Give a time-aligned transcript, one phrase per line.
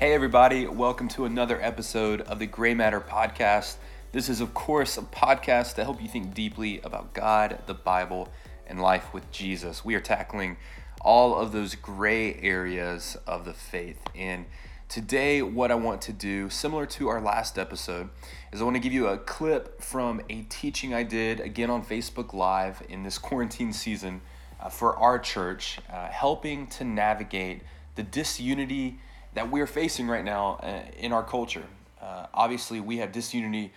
[0.00, 3.78] Hey, everybody, welcome to another episode of the Gray Matter Podcast.
[4.12, 8.28] This is, of course, a podcast to help you think deeply about God, the Bible,
[8.68, 9.84] and life with Jesus.
[9.84, 10.56] We are tackling
[11.00, 13.98] all of those gray areas of the faith.
[14.14, 14.44] And
[14.88, 18.08] today, what I want to do, similar to our last episode,
[18.52, 21.84] is I want to give you a clip from a teaching I did again on
[21.84, 24.20] Facebook Live in this quarantine season
[24.60, 27.62] uh, for our church, uh, helping to navigate
[27.96, 29.00] the disunity
[29.34, 31.64] that we're facing right now uh, in our culture.
[32.00, 33.72] Uh, obviously, we have disunity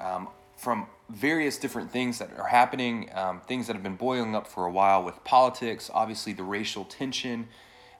[0.00, 4.46] um, from various different things that are happening, um, things that have been boiling up
[4.46, 7.46] for a while with politics, obviously, the racial tension,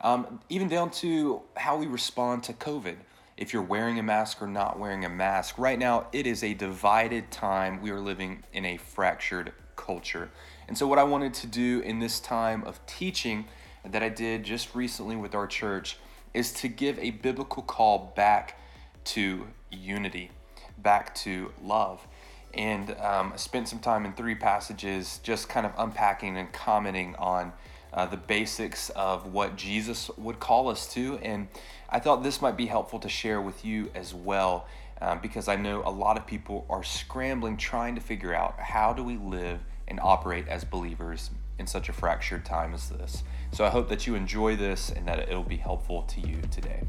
[0.00, 2.96] um, even down to how we respond to COVID.
[3.36, 6.54] If you're wearing a mask or not wearing a mask, right now it is a
[6.54, 7.82] divided time.
[7.82, 10.30] We are living in a fractured culture.
[10.68, 13.46] And so, what I wanted to do in this time of teaching
[13.84, 15.98] that I did just recently with our church
[16.36, 18.60] is to give a biblical call back
[19.04, 20.30] to unity,
[20.78, 22.06] back to love.
[22.52, 27.16] And um, I spent some time in three passages just kind of unpacking and commenting
[27.16, 27.52] on
[27.92, 31.18] uh, the basics of what Jesus would call us to.
[31.22, 31.48] And
[31.88, 34.66] I thought this might be helpful to share with you as well,
[35.00, 38.92] uh, because I know a lot of people are scrambling trying to figure out how
[38.92, 43.24] do we live and operate as believers in such a fractured time as this.
[43.52, 46.82] So I hope that you enjoy this and that it'll be helpful to you today.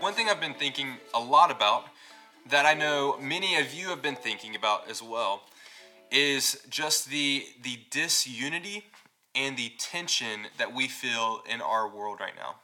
[0.00, 1.86] One thing I've been thinking a lot about
[2.50, 5.44] that I know many of you have been thinking about as well
[6.14, 8.84] is just the the disunity
[9.34, 12.54] and the tension that we feel in our world right now.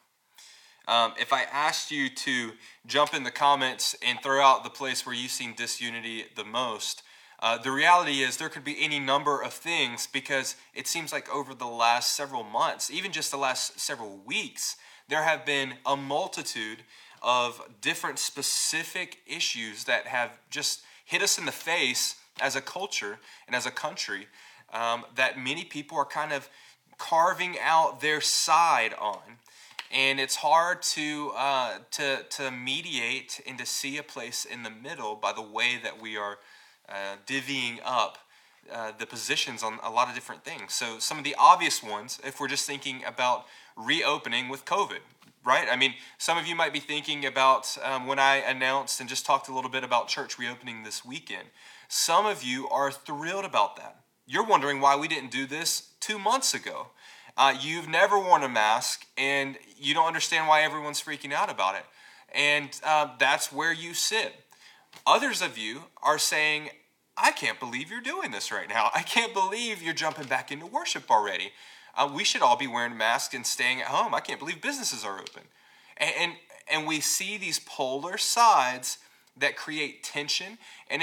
[0.86, 2.52] Um, if I asked you to
[2.86, 7.02] jump in the comments and throw out the place where you've seen disunity the most,
[7.40, 11.28] uh, the reality is there could be any number of things because it seems like
[11.34, 14.76] over the last several months, even just the last several weeks,
[15.08, 16.84] there have been a multitude
[17.20, 23.18] of different specific issues that have just hit us in the face as a culture
[23.46, 24.26] and as a country
[24.72, 26.48] um, that many people are kind of
[26.98, 29.38] carving out their side on.
[29.92, 34.70] And it's hard to, uh, to, to mediate and to see a place in the
[34.70, 36.38] middle by the way that we are
[36.88, 38.18] uh, divvying up
[38.72, 40.74] uh, the positions on a lot of different things.
[40.74, 45.00] So, some of the obvious ones, if we're just thinking about reopening with COVID,
[45.44, 45.66] right?
[45.70, 49.26] I mean, some of you might be thinking about um, when I announced and just
[49.26, 51.48] talked a little bit about church reopening this weekend.
[51.92, 54.04] Some of you are thrilled about that.
[54.24, 56.86] You're wondering why we didn't do this two months ago.
[57.36, 61.74] Uh, you've never worn a mask and you don't understand why everyone's freaking out about
[61.74, 61.84] it.
[62.32, 64.34] And uh, that's where you sit.
[65.04, 66.70] Others of you are saying,
[67.16, 68.90] I can't believe you're doing this right now.
[68.94, 71.50] I can't believe you're jumping back into worship already.
[71.96, 74.14] Uh, we should all be wearing masks and staying at home.
[74.14, 75.42] I can't believe businesses are open.
[75.96, 76.32] And, and,
[76.70, 78.98] and we see these polar sides
[79.36, 80.58] that create tension.
[80.88, 81.02] And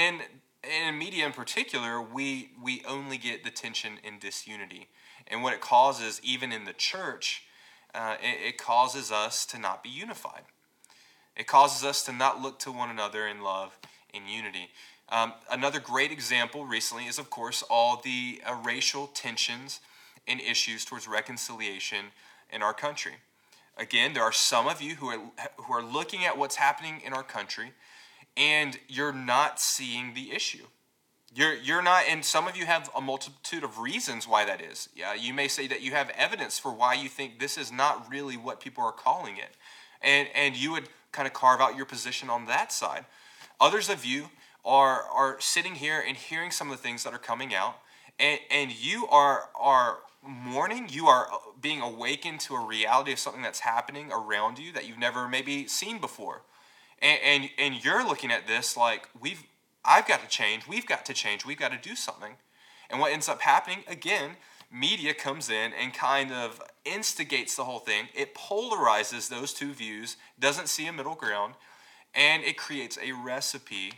[0.64, 4.88] in in media in particular, we we only get the tension and disunity,
[5.26, 7.44] and what it causes, even in the church,
[7.94, 10.42] uh, it, it causes us to not be unified.
[11.36, 13.78] It causes us to not look to one another in love
[14.12, 14.70] and unity.
[15.08, 19.80] Um, another great example recently is, of course, all the uh, racial tensions
[20.26, 22.06] and issues towards reconciliation
[22.50, 23.14] in our country.
[23.76, 25.20] Again, there are some of you who are
[25.56, 27.72] who are looking at what's happening in our country
[28.38, 30.64] and you're not seeing the issue.
[31.34, 34.88] You're, you're not, and some of you have a multitude of reasons why that is.
[34.94, 38.10] Yeah, you may say that you have evidence for why you think this is not
[38.10, 39.50] really what people are calling it.
[40.00, 43.04] And, and you would kind of carve out your position on that side.
[43.60, 44.30] Others of you
[44.64, 47.76] are, are sitting here and hearing some of the things that are coming out,
[48.18, 53.18] and, and you are, are mourning, you are uh, being awakened to a reality of
[53.18, 56.42] something that's happening around you that you've never maybe seen before
[57.02, 59.42] and, and and you're looking at this like we've
[59.84, 62.34] I've got to change, we've got to change, we've got to do something.
[62.90, 64.32] And what ends up happening again,
[64.70, 68.08] media comes in and kind of instigates the whole thing.
[68.14, 71.54] It polarizes those two views, doesn't see a middle ground,
[72.14, 73.92] and it creates a recipe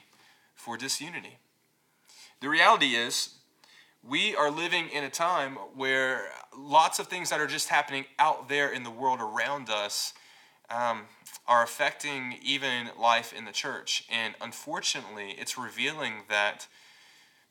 [0.55, 1.39] for disunity.
[2.41, 3.37] The reality is,
[4.03, 8.49] we are living in a time where lots of things that are just happening out
[8.49, 10.15] there in the world around us
[10.71, 11.03] um,
[11.47, 14.05] are affecting even life in the church.
[14.11, 16.67] And unfortunately, it's revealing that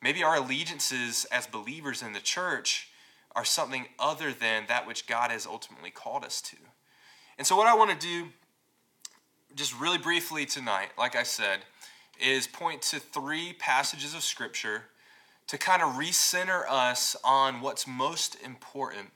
[0.01, 2.89] maybe our allegiances as believers in the church
[3.35, 6.57] are something other than that which God has ultimately called us to.
[7.37, 8.29] And so, what I want to do,
[9.55, 11.59] just really briefly tonight, like I said,
[12.19, 14.83] is point to three passages of Scripture
[15.47, 19.09] to kind of recenter us on what's most important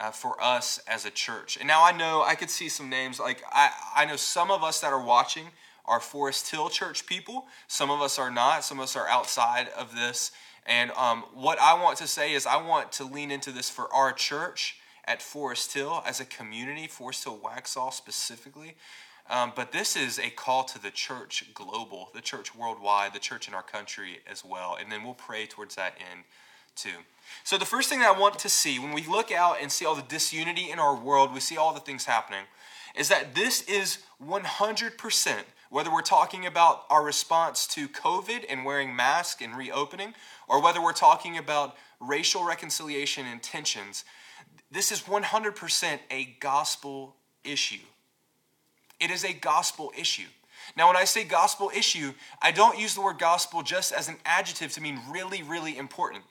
[0.00, 1.58] uh, for us as a church.
[1.58, 4.64] And now I know I could see some names like I, I know some of
[4.64, 5.48] us that are watching
[5.84, 7.46] are Forest Hill Church people.
[7.68, 8.64] Some of us are not.
[8.64, 10.32] Some of us are outside of this.
[10.66, 13.92] And um, what I want to say is, I want to lean into this for
[13.92, 18.76] our church at Forest Hill as a community, Forest Hill Waxhaw specifically.
[19.28, 23.48] Um, but this is a call to the church global, the church worldwide, the church
[23.48, 24.76] in our country as well.
[24.80, 26.24] And then we'll pray towards that end
[26.82, 26.98] too.
[27.44, 29.84] So, the first thing that I want to see when we look out and see
[29.84, 32.44] all the disunity in our world, we see all the things happening,
[32.96, 35.34] is that this is 100%,
[35.70, 40.14] whether we're talking about our response to COVID and wearing masks and reopening,
[40.48, 44.04] or whether we're talking about racial reconciliation and tensions,
[44.70, 47.84] this is 100% a gospel issue.
[48.98, 50.28] It is a gospel issue.
[50.76, 54.16] Now, when I say gospel issue, I don't use the word gospel just as an
[54.24, 56.24] adjective to mean really, really important.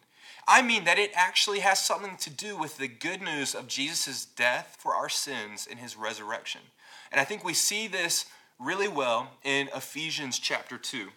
[0.52, 4.26] I mean that it actually has something to do with the good news of Jesus'
[4.26, 6.62] death for our sins and his resurrection.
[7.12, 8.26] And I think we see this
[8.58, 11.10] really well in Ephesians chapter 2.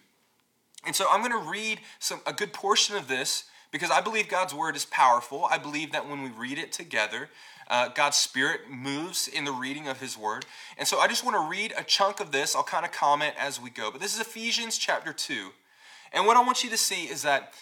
[0.85, 4.27] And so I'm going to read some, a good portion of this because I believe
[4.27, 5.47] God's word is powerful.
[5.49, 7.29] I believe that when we read it together,
[7.69, 10.45] uh, God's Spirit moves in the reading of His Word.
[10.77, 12.55] And so I just want to read a chunk of this.
[12.55, 13.89] I'll kind of comment as we go.
[13.89, 15.49] But this is Ephesians chapter 2.
[16.11, 17.53] And what I want you to see is that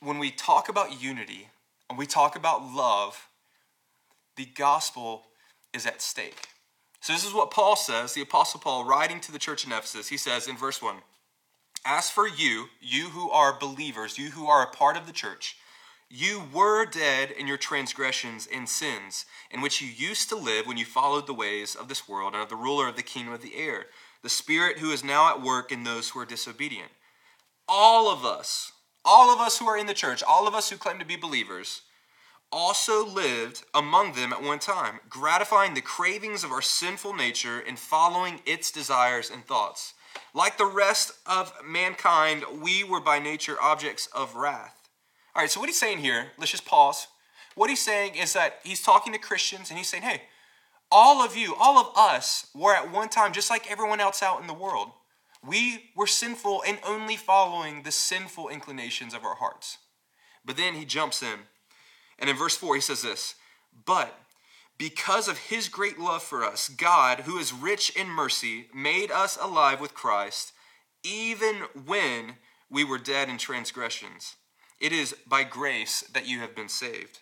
[0.00, 1.48] when we talk about unity
[1.88, 3.28] and we talk about love,
[4.36, 5.24] the gospel
[5.72, 6.48] is at stake.
[7.00, 10.08] So this is what Paul says, the Apostle Paul writing to the church in Ephesus.
[10.08, 10.96] He says in verse 1
[11.84, 15.56] As for you, you who are believers, you who are a part of the church,
[16.08, 20.76] you were dead in your transgressions and sins, in which you used to live when
[20.76, 23.42] you followed the ways of this world and of the ruler of the kingdom of
[23.42, 23.86] the air,
[24.22, 26.90] the Spirit who is now at work in those who are disobedient.
[27.68, 28.72] All of us,
[29.04, 31.16] all of us who are in the church, all of us who claim to be
[31.16, 31.82] believers,
[32.50, 37.78] also lived among them at one time, gratifying the cravings of our sinful nature and
[37.78, 39.94] following its desires and thoughts.
[40.32, 44.88] Like the rest of mankind, we were by nature objects of wrath.
[45.34, 47.08] All right, so what he's saying here, let's just pause.
[47.56, 50.22] What he's saying is that he's talking to Christians and he's saying, hey,
[50.92, 54.40] all of you, all of us were at one time just like everyone else out
[54.40, 54.90] in the world.
[55.46, 59.78] We were sinful and only following the sinful inclinations of our hearts.
[60.44, 61.40] But then he jumps in.
[62.18, 63.34] And in verse 4, he says this
[63.84, 64.14] But
[64.78, 69.38] because of his great love for us, God, who is rich in mercy, made us
[69.40, 70.52] alive with Christ,
[71.02, 72.36] even when
[72.70, 74.36] we were dead in transgressions.
[74.80, 77.20] It is by grace that you have been saved.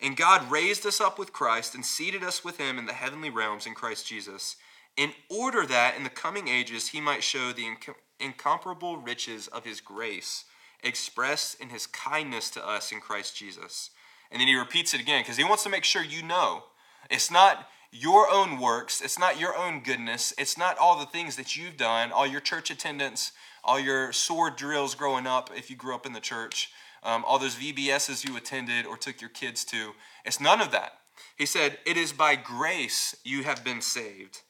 [0.00, 3.30] And God raised us up with Christ and seated us with him in the heavenly
[3.30, 4.56] realms in Christ Jesus,
[4.96, 9.64] in order that in the coming ages he might show the inc- incomparable riches of
[9.64, 10.44] his grace
[10.82, 13.90] expressed in his kindness to us in Christ Jesus.
[14.30, 16.64] And then he repeats it again because he wants to make sure you know
[17.10, 21.36] it's not your own works, it's not your own goodness, it's not all the things
[21.36, 23.32] that you've done, all your church attendance,
[23.62, 26.70] all your sword drills growing up if you grew up in the church
[27.04, 29.92] um, all those VBSs you attended or took your kids to.
[30.24, 30.98] It's none of that.
[31.36, 34.40] He said, It is by grace you have been saved,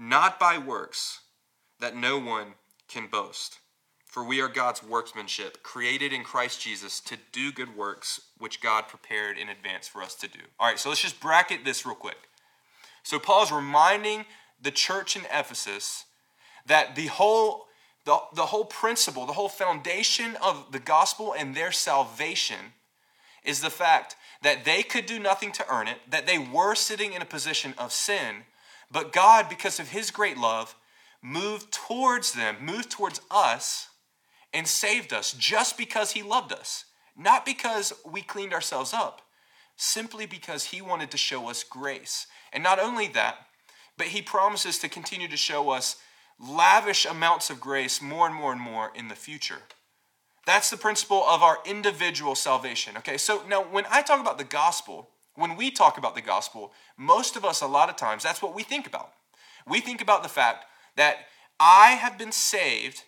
[0.00, 1.20] not by works,
[1.78, 2.54] that no one
[2.88, 3.58] can boast.
[4.06, 8.88] For we are God's workmanship, created in Christ Jesus to do good works, which God
[8.88, 10.40] prepared in advance for us to do.
[10.58, 12.16] All right, so let's just bracket this real quick.
[13.02, 14.24] So Paul's reminding
[14.60, 16.06] the church in Ephesus
[16.66, 17.66] that the whole
[18.06, 22.72] the, the whole principle, the whole foundation of the gospel and their salvation
[23.44, 27.12] is the fact that they could do nothing to earn it, that they were sitting
[27.12, 28.44] in a position of sin,
[28.90, 30.74] but God, because of his great love,
[31.22, 33.88] moved towards them, moved towards us,
[34.52, 36.86] and saved us just because he loved us.
[37.16, 39.22] Not because we cleaned ourselves up,
[39.76, 42.26] simply because he wanted to show us grace.
[42.52, 43.46] And not only that,
[43.96, 45.96] but he promises to continue to show us
[46.38, 49.62] lavish amounts of grace more and more and more in the future.
[50.46, 52.96] That's the principle of our individual salvation.
[52.96, 56.72] Okay, so now when I talk about the gospel, when we talk about the gospel,
[56.96, 59.12] most of us, a lot of times, that's what we think about.
[59.66, 60.66] We think about the fact
[60.96, 61.26] that
[61.58, 63.04] I have been saved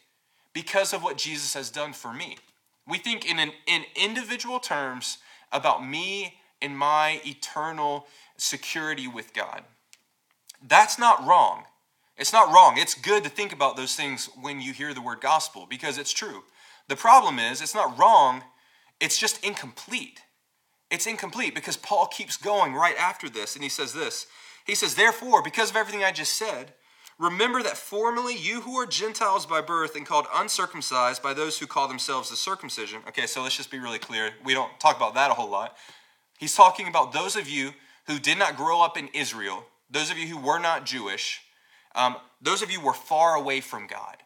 [0.52, 2.38] because of what Jesus has done for me.
[2.86, 5.18] We think in, an, in individual terms
[5.52, 9.62] about me and my eternal security with God.
[10.66, 11.64] That's not wrong.
[12.16, 12.74] It's not wrong.
[12.76, 16.12] It's good to think about those things when you hear the word gospel because it's
[16.12, 16.44] true.
[16.88, 18.42] The problem is, it's not wrong,
[19.00, 20.20] it's just incomplete.
[20.92, 24.26] It's incomplete because Paul keeps going right after this and he says this.
[24.66, 26.74] He says, Therefore, because of everything I just said,
[27.18, 31.66] remember that formerly you who are Gentiles by birth and called uncircumcised by those who
[31.66, 33.00] call themselves the circumcision.
[33.08, 34.32] Okay, so let's just be really clear.
[34.44, 35.78] We don't talk about that a whole lot.
[36.38, 37.72] He's talking about those of you
[38.06, 41.40] who did not grow up in Israel, those of you who were not Jewish,
[41.94, 44.18] um, those of you were far away from God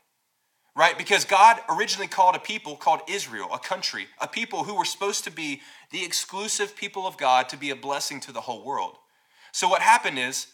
[0.77, 0.99] right?
[0.99, 5.25] Because God originally called a people called Israel, a country, a people who were supposed
[5.25, 8.97] to be the exclusive people of God to be a blessing to the whole world.
[9.53, 10.49] So what happened is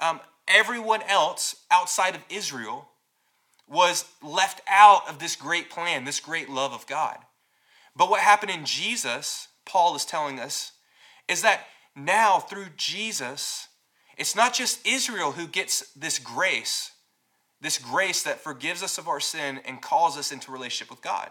[0.00, 2.88] um, everyone else outside of Israel
[3.68, 7.18] was left out of this great plan, this great love of God.
[7.94, 10.72] But what happened in Jesus, Paul is telling us,
[11.28, 13.68] is that now through Jesus,
[14.18, 16.92] it's not just Israel who gets this grace
[17.62, 21.30] this grace that forgives us of our sin and calls us into relationship with God.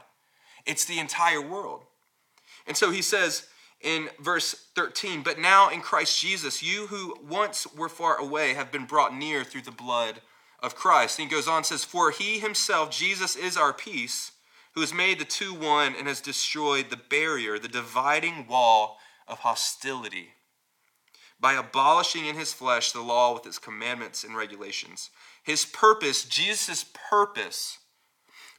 [0.65, 1.83] It's the entire world.
[2.68, 3.48] And so he says
[3.82, 8.72] in verse 13, But now in Christ Jesus, you who once were far away have
[8.72, 10.22] been brought near through the blood
[10.60, 11.20] of Christ.
[11.20, 14.32] And he goes on and says, For he himself, Jesus, is our peace,
[14.74, 19.39] who has made the two one and has destroyed the barrier, the dividing wall of
[19.39, 20.30] hostility,
[21.39, 25.10] by abolishing in his flesh the law with its commandments and regulations
[25.44, 27.80] his purpose, Jesus' purpose,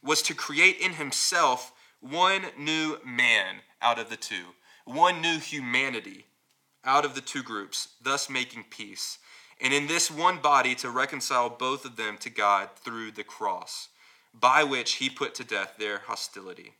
[0.03, 1.72] was to create in himself
[2.03, 4.43] one new man out of the two,
[4.85, 6.25] one new humanity
[6.83, 9.19] out of the two groups, thus making peace.
[9.61, 13.87] And in this one body to reconcile both of them to God through the cross,
[14.37, 16.73] by which he put to death their hostility.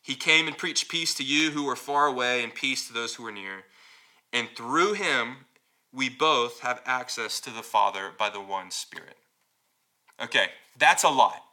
[0.00, 3.16] He came and preached peace to you who were far away and peace to those
[3.16, 3.64] who were near.
[4.32, 5.44] And through him,
[5.92, 9.16] we both have access to the Father by the one Spirit.
[10.20, 10.46] Okay,
[10.78, 11.44] that's a lot.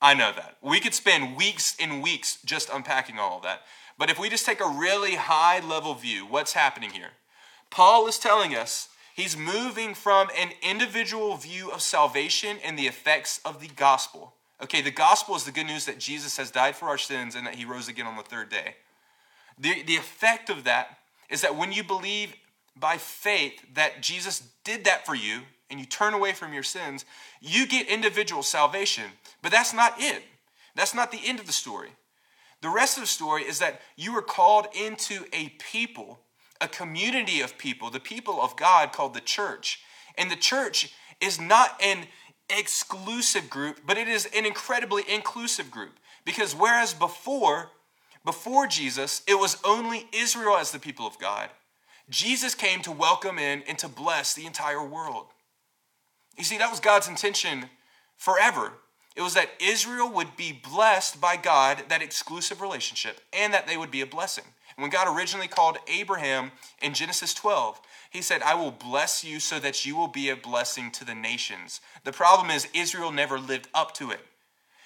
[0.00, 0.56] I know that.
[0.62, 3.62] We could spend weeks and weeks just unpacking all of that.
[3.98, 7.10] But if we just take a really high level view, what's happening here?
[7.70, 13.40] Paul is telling us he's moving from an individual view of salvation and the effects
[13.44, 14.34] of the gospel.
[14.62, 17.46] Okay, the gospel is the good news that Jesus has died for our sins and
[17.46, 18.76] that he rose again on the third day.
[19.58, 20.98] The, the effect of that
[21.30, 22.34] is that when you believe
[22.78, 27.04] by faith that Jesus did that for you and you turn away from your sins,
[27.40, 29.04] you get individual salvation.
[29.42, 30.22] But that's not it.
[30.74, 31.90] That's not the end of the story.
[32.62, 36.20] The rest of the story is that you were called into a people,
[36.60, 39.80] a community of people, the people of God called the church.
[40.16, 42.06] And the church is not an
[42.48, 45.98] exclusive group, but it is an incredibly inclusive group.
[46.24, 47.70] Because whereas before,
[48.24, 51.50] before Jesus, it was only Israel as the people of God.
[52.08, 55.26] Jesus came to welcome in and to bless the entire world.
[56.36, 57.66] You see, that was God's intention
[58.16, 58.72] forever.
[59.16, 63.76] It was that Israel would be blessed by God, that exclusive relationship, and that they
[63.76, 64.44] would be a blessing.
[64.76, 66.52] When God originally called Abraham
[66.82, 70.36] in Genesis 12, he said, I will bless you so that you will be a
[70.36, 71.80] blessing to the nations.
[72.04, 74.20] The problem is, Israel never lived up to it.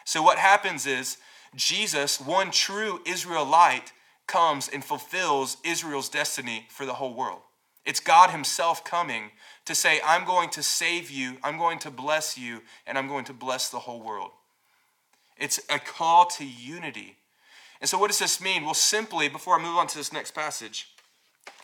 [0.05, 1.17] So, what happens is,
[1.57, 3.93] Jesus, one true Israelite,
[4.29, 7.41] comes and fulfills Israel's destiny for the whole world.
[7.85, 9.31] It's God Himself coming
[9.65, 13.25] to say, I'm going to save you, I'm going to bless you, and I'm going
[13.27, 14.31] to bless the whole world.
[15.37, 17.17] It's a call to unity.
[17.81, 18.65] And so, what does this mean?
[18.65, 20.89] Well, simply, before I move on to this next passage,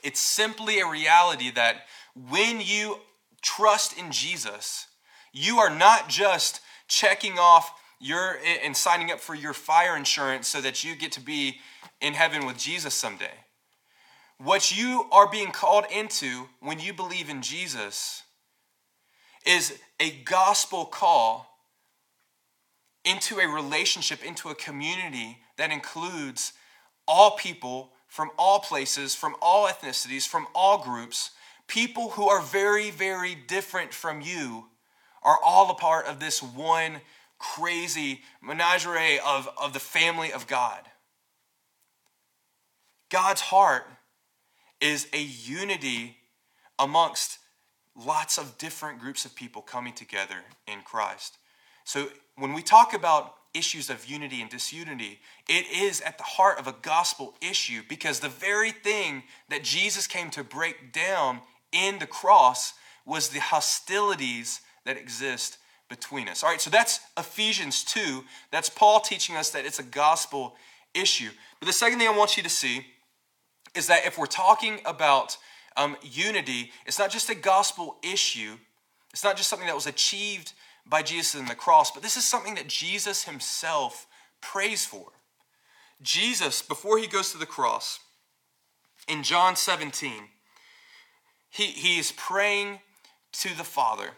[0.02, 1.82] it's simply a reality that
[2.30, 3.00] when you
[3.42, 4.86] trust in Jesus,
[5.32, 10.60] you are not just checking off your and signing up for your fire insurance so
[10.60, 11.58] that you get to be
[12.00, 13.32] in heaven with Jesus someday.
[14.38, 18.22] What you are being called into when you believe in Jesus
[19.46, 21.46] is a gospel call
[23.04, 26.52] into a relationship, into a community that includes
[27.08, 31.30] all people from all places, from all ethnicities, from all groups,
[31.66, 34.66] people who are very, very different from you
[35.22, 37.00] are all a part of this one
[37.38, 40.80] crazy menagerie of, of the family of God.
[43.10, 43.86] God's heart
[44.80, 46.16] is a unity
[46.78, 47.38] amongst
[47.94, 51.38] lots of different groups of people coming together in Christ.
[51.84, 56.58] So when we talk about issues of unity and disunity, it is at the heart
[56.58, 61.40] of a gospel issue because the very thing that Jesus came to break down
[61.72, 62.74] in the cross
[63.06, 66.42] was the hostilities that exist between us.
[66.42, 68.24] All right, so that's Ephesians 2.
[68.50, 70.56] That's Paul teaching us that it's a gospel
[70.94, 71.30] issue.
[71.60, 72.84] But the second thing I want you to see
[73.76, 75.36] is that if we're talking about
[75.76, 78.56] um, unity, it's not just a gospel issue,
[79.12, 80.52] it's not just something that was achieved
[80.86, 84.06] by Jesus in the cross, but this is something that Jesus himself
[84.40, 85.12] prays for.
[86.02, 88.00] Jesus, before he goes to the cross,
[89.08, 90.12] in John 17,
[91.50, 92.80] he, he is praying
[93.32, 94.10] to the Father.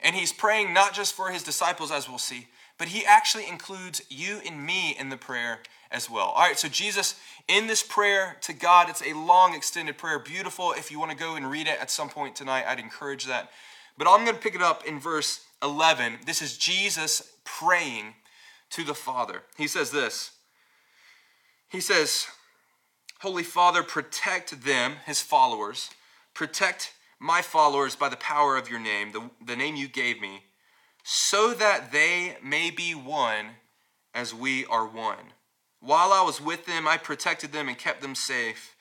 [0.00, 2.48] And he's praying not just for his disciples, as we'll see,
[2.78, 6.26] but he actually includes you and me in the prayer as well.
[6.26, 7.14] All right, so Jesus,
[7.48, 10.72] in this prayer to God, it's a long, extended prayer, beautiful.
[10.72, 13.50] If you want to go and read it at some point tonight, I'd encourage that.
[13.96, 16.18] But I'm going to pick it up in verse 11.
[16.26, 18.14] This is Jesus praying
[18.70, 19.42] to the Father.
[19.56, 20.32] He says this
[21.70, 22.26] He says,
[23.20, 25.90] Holy Father, protect them, his followers,
[26.34, 30.42] protect my followers by the power of your name, the, the name you gave me,
[31.08, 33.46] so that they may be one
[34.12, 35.34] as we are one.
[35.78, 38.74] While I was with them, I protected them and kept them safe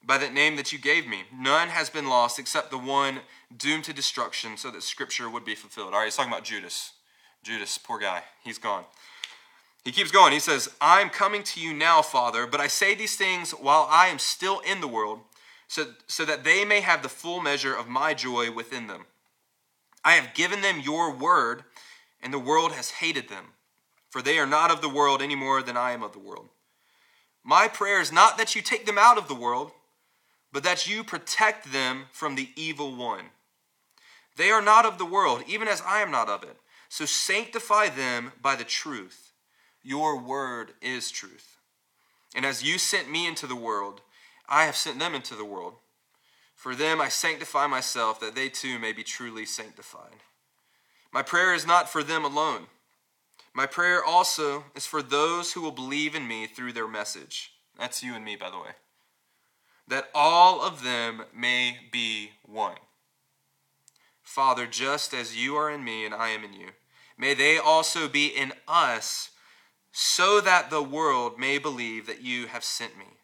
[0.00, 1.22] by that name that you gave me.
[1.36, 3.22] None has been lost except the one
[3.56, 5.94] doomed to destruction, so that scripture would be fulfilled.
[5.94, 6.92] All right, he's talking about Judas.
[7.42, 8.84] Judas, poor guy, he's gone.
[9.84, 10.32] He keeps going.
[10.32, 14.06] He says, I'm coming to you now, Father, but I say these things while I
[14.06, 15.22] am still in the world,
[15.66, 19.06] so, so that they may have the full measure of my joy within them.
[20.04, 21.64] I have given them your word,
[22.22, 23.54] and the world has hated them,
[24.10, 26.48] for they are not of the world any more than I am of the world.
[27.42, 29.72] My prayer is not that you take them out of the world,
[30.52, 33.26] but that you protect them from the evil one.
[34.36, 36.56] They are not of the world, even as I am not of it.
[36.88, 39.32] So sanctify them by the truth.
[39.82, 41.58] Your word is truth.
[42.34, 44.00] And as you sent me into the world,
[44.48, 45.74] I have sent them into the world.
[46.64, 50.22] For them I sanctify myself, that they too may be truly sanctified.
[51.12, 52.68] My prayer is not for them alone.
[53.52, 57.52] My prayer also is for those who will believe in me through their message.
[57.78, 58.70] That's you and me, by the way.
[59.88, 62.78] That all of them may be one.
[64.22, 66.68] Father, just as you are in me and I am in you,
[67.18, 69.32] may they also be in us
[69.92, 73.18] so that the world may believe that you have sent me.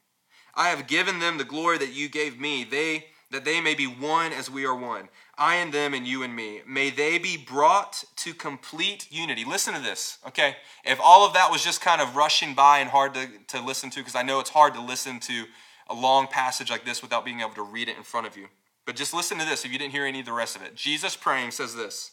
[0.54, 3.86] I have given them the glory that you gave me, they that they may be
[3.86, 5.08] one as we are one.
[5.38, 6.60] I and them and you and me.
[6.66, 9.44] May they be brought to complete unity.
[9.44, 10.56] Listen to this, okay?
[10.84, 13.88] If all of that was just kind of rushing by and hard to, to listen
[13.90, 15.44] to, because I know it's hard to listen to
[15.88, 18.48] a long passage like this without being able to read it in front of you.
[18.84, 20.74] But just listen to this if you didn't hear any of the rest of it.
[20.74, 22.12] Jesus praying says this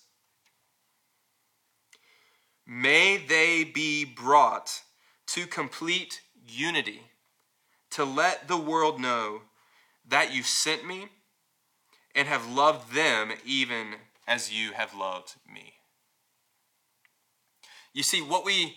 [2.66, 4.82] May they be brought
[5.28, 7.02] to complete unity
[7.92, 9.42] to let the world know
[10.08, 11.08] that you sent me
[12.16, 13.96] and have loved them even
[14.28, 15.74] as you have loved me.
[17.94, 18.76] You see, what we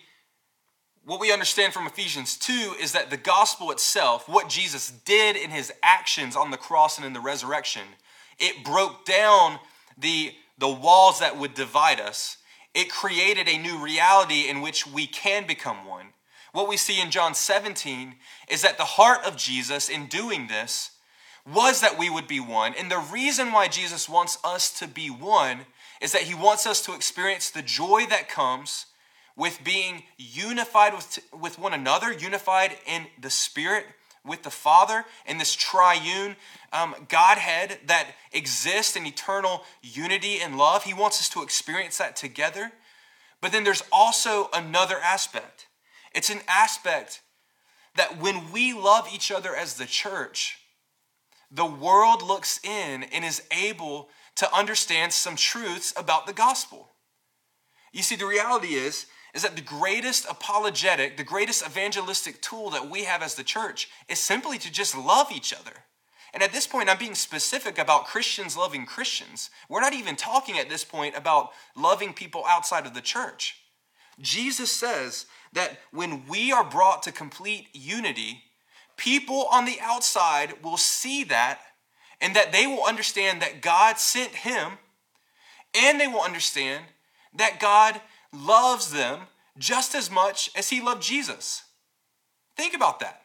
[1.03, 5.51] what we understand from Ephesians 2 is that the gospel itself, what Jesus did in
[5.51, 7.83] his actions on the cross and in the resurrection,
[8.39, 9.59] it broke down
[9.97, 12.37] the, the walls that would divide us
[12.75, 16.07] it created a new reality in which we can become one.
[16.53, 18.15] What we see in John 17
[18.49, 20.93] is that the heart of Jesus in doing this
[21.53, 22.75] was that we would be one.
[22.79, 25.61] And the reason why Jesus wants us to be one
[26.01, 28.87] is that he wants us to experience the joy that comes
[29.37, 33.87] with being unified with, with one another, unified in the Spirit
[34.25, 36.37] with the Father, in this triune
[36.73, 40.85] um, Godhead that exists in eternal unity and love.
[40.85, 42.73] He wants us to experience that together.
[43.41, 45.67] But then there's also another aspect.
[46.15, 47.23] It's an aspect
[47.97, 50.60] that when we love each other as the church,
[51.51, 56.91] the world looks in and is able to understand some truths about the gospel.
[57.93, 62.89] You see, the reality is, is that the greatest apologetic, the greatest evangelistic tool that
[62.89, 65.85] we have as the church is simply to just love each other.
[66.33, 69.51] And at this point, I'm being specific about Christians loving Christians.
[69.69, 73.57] We're not even talking at this point about loving people outside of the church.
[74.21, 78.45] Jesus says that when we are brought to complete unity,
[79.01, 81.61] people on the outside will see that
[82.21, 84.73] and that they will understand that God sent him
[85.75, 86.85] and they will understand
[87.35, 89.21] that God loves them
[89.59, 91.63] just as much as he loved Jesus.
[92.57, 93.23] Think about that.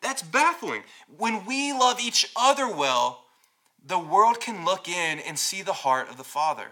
[0.00, 0.82] That's baffling.
[1.14, 3.24] When we love each other well,
[3.84, 6.68] the world can look in and see the heart of the Father.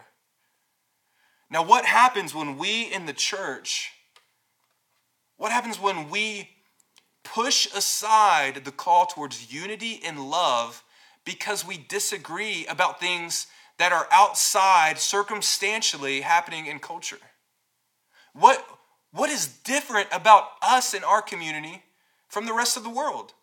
[1.51, 3.92] Now, what happens when we in the church,
[5.37, 6.49] what happens when we
[7.25, 10.83] push aside the call towards unity and love
[11.25, 13.47] because we disagree about things
[13.79, 17.19] that are outside circumstantially happening in culture?
[18.33, 18.65] What,
[19.13, 21.83] what is different about us in our community
[22.29, 23.35] from the rest of the world?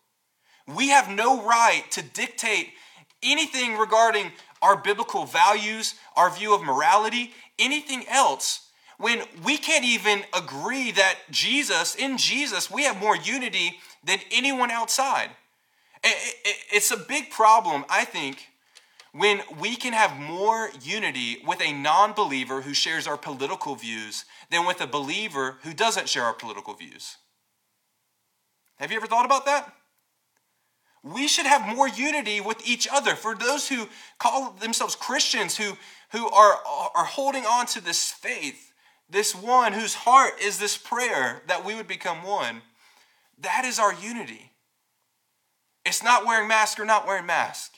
[0.66, 2.68] We have no right to dictate
[3.22, 8.69] anything regarding our biblical values, our view of morality, anything else
[9.00, 14.70] when we can't even agree that Jesus, in Jesus, we have more unity than anyone
[14.70, 15.30] outside.
[16.04, 18.48] It's a big problem, I think,
[19.12, 24.26] when we can have more unity with a non believer who shares our political views
[24.50, 27.16] than with a believer who doesn't share our political views.
[28.76, 29.72] Have you ever thought about that?
[31.02, 33.14] We should have more unity with each other.
[33.14, 35.78] For those who call themselves Christians, who,
[36.12, 36.58] who are,
[36.94, 38.69] are holding on to this faith,
[39.10, 42.62] this one whose heart is this prayer that we would become one,
[43.38, 44.52] that is our unity.
[45.84, 47.72] It's not wearing mask or not wearing mask.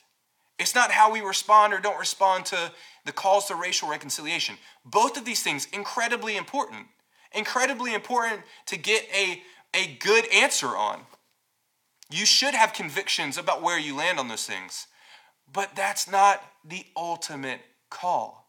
[0.59, 2.71] It's not how we respond or don't respond to
[3.05, 4.55] the calls to racial reconciliation.
[4.85, 6.87] Both of these things incredibly important.
[7.33, 9.41] Incredibly important to get a,
[9.73, 11.01] a good answer on.
[12.11, 14.87] You should have convictions about where you land on those things.
[15.51, 18.42] But that's not the ultimate call.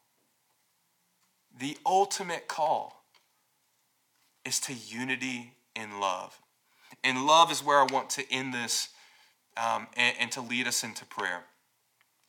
[1.59, 3.05] The ultimate call
[4.45, 6.39] is to unity in love.
[7.03, 8.89] And love is where I want to end this
[9.57, 11.45] um, and, and to lead us into prayer.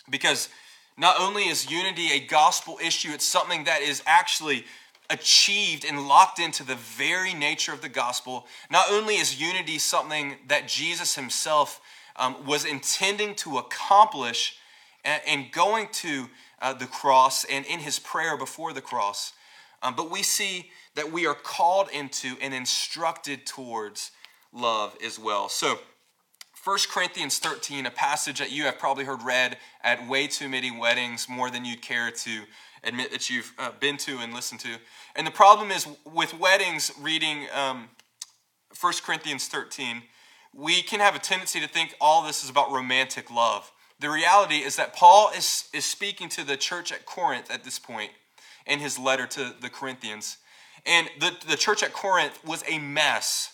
[0.10, 0.50] Because
[0.98, 4.66] not only is unity a gospel issue, it's something that is actually
[5.10, 8.48] achieved and locked into the very nature of the gospel.
[8.72, 11.82] Not only is unity something that Jesus himself
[12.16, 14.58] um, was intending to accomplish
[15.04, 16.28] and, going to
[16.62, 19.34] uh, the cross and in his prayer before the cross,
[19.82, 24.12] um, but we see that we are called into and instructed towards
[24.54, 25.50] love as well.
[25.50, 25.80] So,
[26.64, 30.72] 1 Corinthians 13, a passage that you have probably heard read at way too many
[30.72, 32.42] weddings, more than you'd care to
[32.84, 34.78] admit that you've uh, been to and listened to.
[35.16, 37.90] And the problem is with weddings, reading um,
[38.80, 40.02] 1 Corinthians 13,
[40.56, 43.72] we can have a tendency to think all this is about romantic love.
[44.00, 47.80] The reality is that Paul is, is speaking to the church at Corinth at this
[47.80, 48.12] point
[48.66, 50.38] in his letter to the Corinthians.
[50.86, 53.52] And the, the church at Corinth was a mess.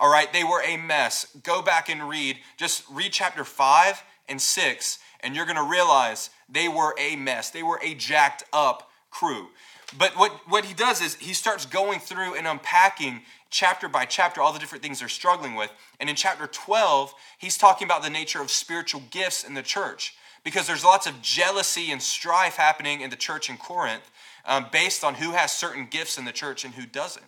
[0.00, 1.26] All right, they were a mess.
[1.42, 6.30] Go back and read, just read chapter 5 and 6, and you're going to realize
[6.48, 7.50] they were a mess.
[7.50, 9.48] They were a jacked up crew.
[9.96, 13.22] But what, what he does is he starts going through and unpacking
[13.54, 15.70] chapter by chapter all the different things they're struggling with.
[16.00, 20.16] And in chapter 12, he's talking about the nature of spiritual gifts in the church
[20.42, 24.10] because there's lots of jealousy and strife happening in the church in Corinth
[24.44, 27.24] um, based on who has certain gifts in the church and who doesn't.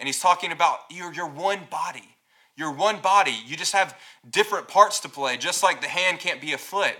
[0.00, 2.16] And he's talking about you're, you're one body.
[2.56, 3.36] You're one body.
[3.46, 3.96] You just have
[4.28, 6.96] different parts to play, just like the hand can't be a foot.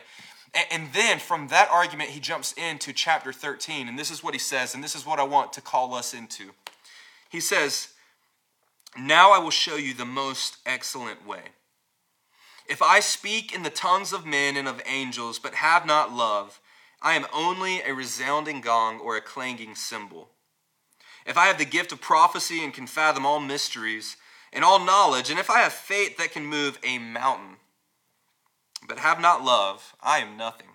[0.70, 3.88] And then from that argument, he jumps into chapter 13.
[3.88, 6.14] And this is what he says, and this is what I want to call us
[6.14, 6.52] into.
[7.28, 7.88] He says,
[8.98, 11.42] Now I will show you the most excellent way.
[12.66, 16.60] If I speak in the tongues of men and of angels, but have not love,
[17.00, 20.30] I am only a resounding gong or a clanging cymbal.
[21.24, 24.16] If I have the gift of prophecy and can fathom all mysteries
[24.52, 27.56] and all knowledge, and if I have faith that can move a mountain,
[28.88, 30.68] but have not love, I am nothing.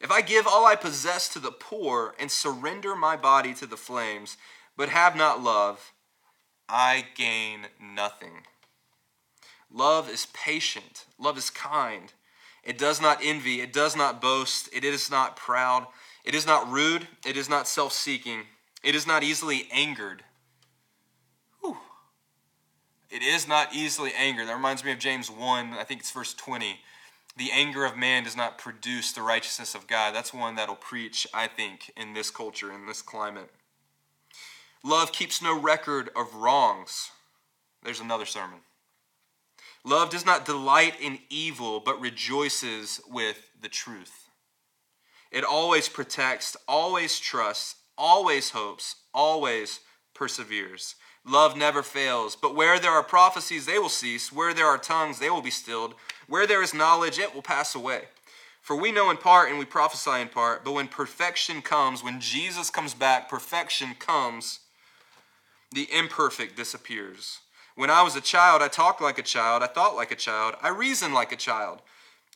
[0.00, 3.76] If I give all I possess to the poor and surrender my body to the
[3.76, 4.36] flames,
[4.76, 5.92] but have not love,
[6.70, 8.44] I gain nothing.
[9.72, 12.12] Love is patient, love is kind.
[12.62, 15.86] It does not envy, it does not boast, it is not proud,
[16.24, 18.42] it is not rude, it is not self seeking,
[18.82, 20.22] it is not easily angered.
[21.60, 21.76] Whew.
[23.10, 24.48] It is not easily angered.
[24.48, 26.80] That reminds me of James 1, I think it's verse 20
[27.36, 30.14] the anger of man does not produce the righteousness of God.
[30.14, 33.50] That's one that'll preach, I think, in this culture, in this climate.
[34.82, 37.10] Love keeps no record of wrongs.
[37.82, 38.60] There's another sermon.
[39.84, 44.28] Love does not delight in evil, but rejoices with the truth.
[45.30, 49.80] It always protects, always trusts, always hopes, always
[50.14, 50.96] perseveres.
[51.24, 54.32] Love never fails, but where there are prophecies, they will cease.
[54.32, 55.94] Where there are tongues, they will be stilled.
[56.26, 58.04] Where there is knowledge, it will pass away.
[58.62, 62.20] For we know in part and we prophesy in part, but when perfection comes, when
[62.20, 64.60] Jesus comes back, perfection comes,
[65.72, 67.38] the imperfect disappears.
[67.76, 70.54] When I was a child, I talked like a child, I thought like a child,
[70.60, 71.80] I reasoned like a child.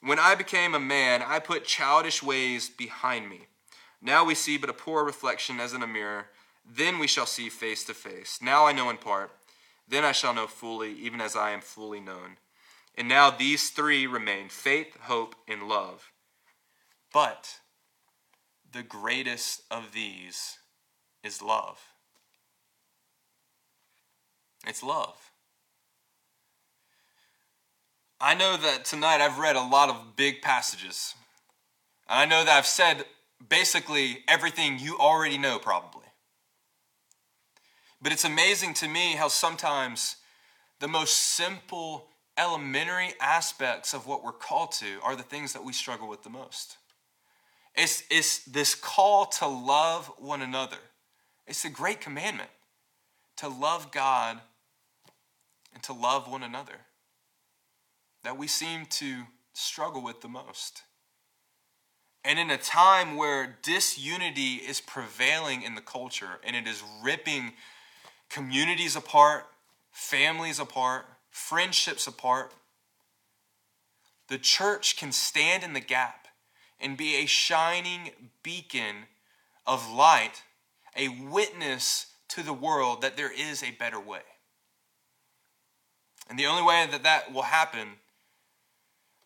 [0.01, 3.49] When I became a man, I put childish ways behind me.
[4.01, 6.27] Now we see but a poor reflection as in a mirror.
[6.65, 8.39] Then we shall see face to face.
[8.41, 9.33] Now I know in part.
[9.89, 12.37] Then I shall know fully, even as I am fully known.
[12.97, 16.13] And now these three remain faith, hope, and love.
[17.13, 17.61] But
[18.71, 20.59] the greatest of these
[21.23, 21.81] is love.
[24.67, 25.31] It's love.
[28.21, 31.15] I know that tonight I've read a lot of big passages.
[32.09, 33.05] And I know that I've said
[33.49, 36.07] basically everything you already know, probably.
[38.01, 40.17] But it's amazing to me how sometimes
[40.81, 45.73] the most simple, elementary aspects of what we're called to are the things that we
[45.73, 46.77] struggle with the most.
[47.75, 50.79] It's, it's this call to love one another.
[51.47, 52.51] It's a great commandment
[53.37, 54.41] to love God
[55.75, 56.87] and to love one another
[58.23, 60.83] that we seem to struggle with the most.
[62.25, 67.53] And in a time where disunity is prevailing in the culture and it is ripping
[68.31, 69.45] communities apart,
[69.93, 72.55] families apart, friendships apart,
[74.29, 76.29] the church can stand in the gap
[76.81, 78.11] and be a shining
[78.43, 79.07] beacon
[79.67, 80.43] of light,
[80.97, 84.23] a witness to the world that there is a better way.
[86.29, 87.89] And the only way that that will happen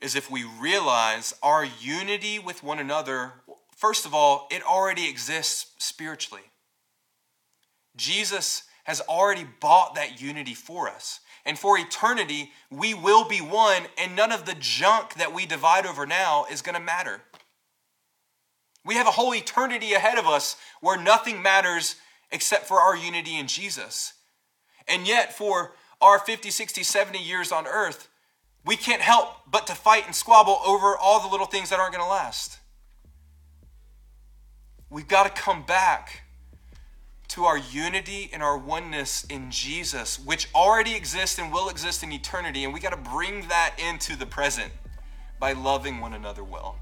[0.00, 3.32] is if we realize our unity with one another,
[3.76, 6.42] first of all, it already exists spiritually.
[7.96, 11.20] Jesus has already bought that unity for us.
[11.44, 15.86] And for eternity, we will be one, and none of the junk that we divide
[15.86, 17.22] over now is going to matter.
[18.84, 21.96] We have a whole eternity ahead of us where nothing matters
[22.30, 24.14] except for our unity in Jesus.
[24.86, 28.08] And yet, for our 50, 60, 70 years on earth,
[28.64, 31.92] we can't help but to fight and squabble over all the little things that aren't
[31.92, 32.58] going to last.
[34.90, 36.22] We've got to come back
[37.28, 42.10] to our unity and our oneness in Jesus, which already exists and will exist in
[42.10, 42.64] eternity.
[42.64, 44.72] And we got to bring that into the present
[45.38, 46.76] by loving one another well.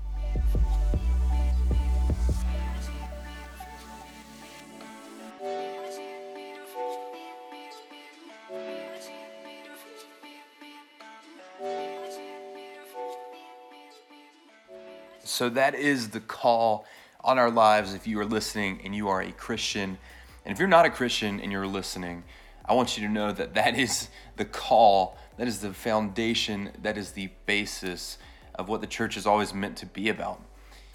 [15.26, 16.86] So that is the call
[17.24, 19.98] on our lives if you are listening and you are a Christian.
[20.44, 22.22] And if you're not a Christian and you're listening,
[22.64, 26.96] I want you to know that that is the call, that is the foundation, that
[26.96, 28.18] is the basis
[28.54, 30.40] of what the church is always meant to be about.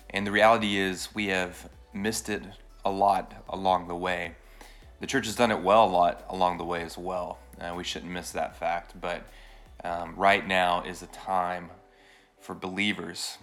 [0.10, 2.44] And the reality is, we have missed it
[2.86, 4.36] a lot along the way.
[5.02, 7.38] The church has done it well a lot along the way as well.
[7.60, 9.00] Uh, we shouldn't miss that fact.
[9.00, 9.28] But
[9.84, 11.70] um, right now is a time
[12.40, 13.38] for believers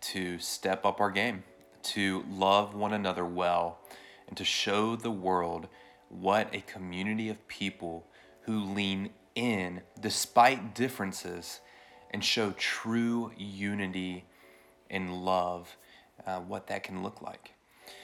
[0.00, 1.44] to step up our game,
[1.82, 3.78] to love one another well,
[4.28, 5.68] and to show the world
[6.08, 8.06] what a community of people
[8.42, 11.60] who lean in despite differences
[12.10, 14.24] and show true unity
[14.90, 15.76] and love,
[16.26, 17.52] uh, what that can look like.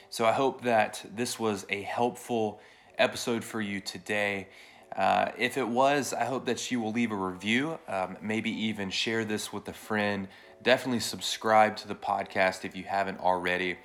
[0.08, 2.60] So I hope that this was a helpful
[2.96, 4.48] episode for you today.
[4.96, 8.88] Uh, if it was, I hope that you will leave a review, um, maybe even
[8.90, 10.26] share this with a friend
[10.62, 13.78] Definitely subscribe to the podcast if you haven't already.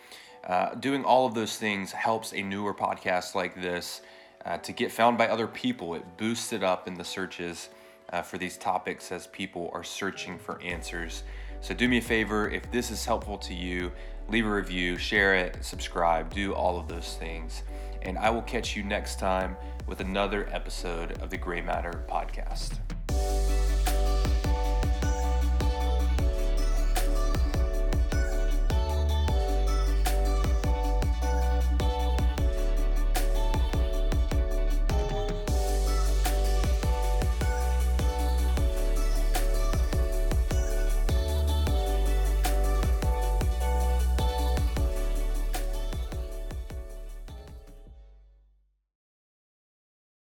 [0.43, 4.01] Uh, doing all of those things helps a newer podcast like this
[4.45, 5.93] uh, to get found by other people.
[5.93, 7.69] It boosts it up in the searches
[8.11, 11.23] uh, for these topics as people are searching for answers.
[11.61, 13.91] So, do me a favor if this is helpful to you,
[14.29, 17.61] leave a review, share it, subscribe, do all of those things.
[18.01, 19.55] And I will catch you next time
[19.87, 22.79] with another episode of the Gray Matter podcast.